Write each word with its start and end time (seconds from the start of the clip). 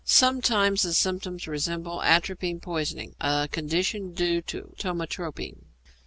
Sometimes 0.03 0.81
the 0.81 0.95
symptoms 0.95 1.47
resemble 1.47 2.01
atropine 2.01 2.59
poisoning, 2.59 3.13
a 3.21 3.47
condition 3.47 4.15
due 4.15 4.41
to 4.41 4.73
ptomatropine. 4.79 5.59